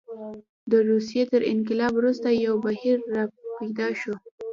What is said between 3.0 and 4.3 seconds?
راپیدا شو.